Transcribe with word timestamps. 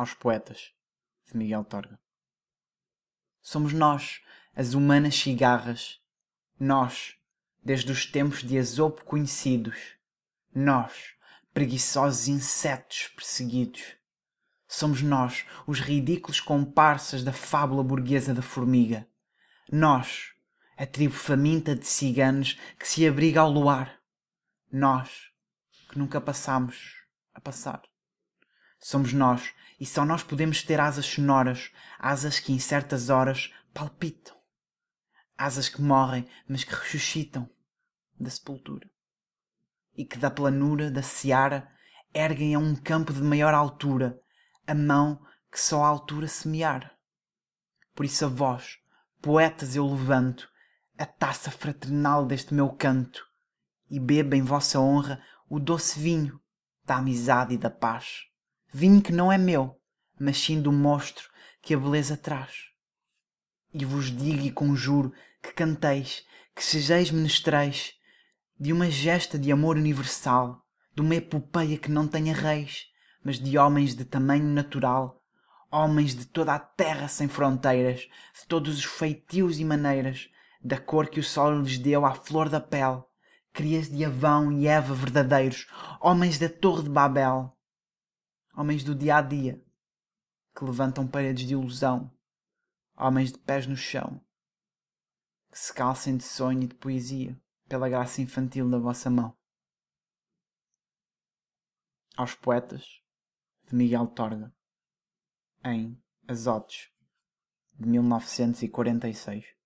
aos 0.00 0.14
poetas 0.14 0.72
de 1.30 1.36
Miguel 1.36 1.62
Torga. 1.62 2.00
Somos 3.42 3.74
nós, 3.74 4.22
as 4.56 4.72
humanas 4.72 5.14
cigarras, 5.14 6.00
nós, 6.58 7.16
desde 7.62 7.92
os 7.92 8.06
tempos 8.06 8.42
de 8.42 8.56
Esopo 8.56 9.04
conhecidos, 9.04 9.76
nós, 10.54 11.14
preguiçosos 11.52 12.28
insetos 12.28 13.08
perseguidos. 13.08 13.82
Somos 14.66 15.02
nós, 15.02 15.44
os 15.66 15.80
ridículos 15.80 16.40
comparsas 16.40 17.22
da 17.22 17.32
fábula 17.32 17.84
burguesa 17.84 18.32
da 18.32 18.40
formiga. 18.40 19.06
Nós, 19.70 20.32
a 20.78 20.86
tribo 20.86 21.14
faminta 21.14 21.76
de 21.76 21.86
ciganos 21.86 22.58
que 22.78 22.88
se 22.88 23.06
abriga 23.06 23.42
ao 23.42 23.50
luar. 23.50 24.00
Nós, 24.72 25.30
que 25.90 25.98
nunca 25.98 26.20
passamos 26.22 27.04
a 27.34 27.40
passar. 27.40 27.82
Somos 28.82 29.12
nós, 29.12 29.52
e 29.78 29.84
só 29.84 30.06
nós 30.06 30.22
podemos 30.22 30.62
ter 30.62 30.80
asas 30.80 31.04
sonoras, 31.04 31.70
asas 31.98 32.40
que 32.40 32.50
em 32.50 32.58
certas 32.58 33.10
horas 33.10 33.52
palpitam. 33.74 34.34
Asas 35.36 35.68
que 35.68 35.82
morrem, 35.82 36.26
mas 36.48 36.64
que 36.64 36.74
ressuscitam 36.74 37.48
da 38.18 38.30
sepultura. 38.30 38.90
E 39.94 40.04
que 40.04 40.16
da 40.16 40.30
planura, 40.30 40.90
da 40.90 41.02
seara, 41.02 41.70
erguem 42.12 42.54
a 42.54 42.58
um 42.58 42.74
campo 42.74 43.12
de 43.12 43.20
maior 43.20 43.52
altura 43.52 44.18
a 44.66 44.74
mão 44.74 45.22
que 45.52 45.60
só 45.60 45.84
a 45.84 45.88
altura 45.88 46.26
semear. 46.26 46.96
Por 47.94 48.06
isso 48.06 48.24
a 48.24 48.28
vós, 48.28 48.78
poetas, 49.20 49.76
eu 49.76 49.86
levanto 49.86 50.48
a 50.96 51.04
taça 51.04 51.50
fraternal 51.50 52.24
deste 52.24 52.54
meu 52.54 52.70
canto 52.70 53.26
e 53.90 54.00
beba 54.00 54.36
em 54.36 54.42
vossa 54.42 54.80
honra 54.80 55.22
o 55.48 55.58
doce 55.58 55.98
vinho 55.98 56.40
da 56.84 56.96
amizade 56.96 57.54
e 57.54 57.58
da 57.58 57.70
paz 57.70 58.29
vinho 58.72 59.02
que 59.02 59.12
não 59.12 59.32
é 59.32 59.36
meu, 59.36 59.76
mas 60.18 60.38
sim 60.38 60.60
do 60.60 60.70
monstro 60.70 61.28
que 61.60 61.74
a 61.74 61.78
beleza 61.78 62.16
traz. 62.16 62.70
E 63.72 63.84
vos 63.84 64.14
digo 64.14 64.44
e 64.44 64.50
conjuro 64.50 65.12
que 65.42 65.52
canteis, 65.52 66.24
que 66.54 66.64
sejais 66.64 67.10
menestreis 67.10 67.94
de 68.58 68.72
uma 68.72 68.90
gesta 68.90 69.38
de 69.38 69.50
amor 69.50 69.76
universal, 69.76 70.64
de 70.94 71.00
uma 71.00 71.16
epopeia 71.16 71.78
que 71.78 71.90
não 71.90 72.06
tenha 72.06 72.34
reis, 72.34 72.86
mas 73.24 73.38
de 73.38 73.56
homens 73.58 73.94
de 73.94 74.04
tamanho 74.04 74.44
natural, 74.44 75.22
homens 75.70 76.14
de 76.14 76.26
toda 76.26 76.54
a 76.54 76.58
terra 76.58 77.08
sem 77.08 77.28
fronteiras, 77.28 78.08
de 78.38 78.46
todos 78.46 78.78
os 78.78 78.84
feitios 78.84 79.58
e 79.58 79.64
maneiras, 79.64 80.28
da 80.62 80.78
cor 80.78 81.08
que 81.08 81.20
o 81.20 81.24
sol 81.24 81.60
lhes 81.60 81.78
deu 81.78 82.04
à 82.04 82.14
flor 82.14 82.48
da 82.48 82.60
pele, 82.60 83.02
crias 83.52 83.88
de 83.88 84.04
Avão 84.04 84.52
e 84.52 84.66
Eva 84.66 84.94
verdadeiros, 84.94 85.66
homens 86.00 86.38
da 86.38 86.48
torre 86.48 86.82
de 86.82 86.90
Babel, 86.90 87.56
homens 88.54 88.84
do 88.84 88.94
dia 88.94 89.16
a 89.16 89.22
dia, 89.22 89.62
que 90.54 90.64
levantam 90.64 91.06
paredes 91.06 91.46
de 91.46 91.54
ilusão, 91.54 92.10
homens 92.96 93.32
de 93.32 93.38
pés 93.38 93.66
no 93.66 93.76
chão, 93.76 94.20
que 95.50 95.58
se 95.58 95.72
calcem 95.72 96.16
de 96.16 96.24
sonho 96.24 96.62
e 96.62 96.66
de 96.66 96.74
poesia 96.74 97.40
pela 97.68 97.88
graça 97.88 98.20
infantil 98.20 98.68
da 98.68 98.78
vossa 98.78 99.08
mão. 99.08 99.36
Aos 102.16 102.34
poetas 102.34 103.02
de 103.66 103.74
Miguel 103.74 104.06
Torga, 104.08 104.52
em 105.64 106.00
Azotes, 106.26 106.90
de 107.74 107.88
1946. 107.88 109.59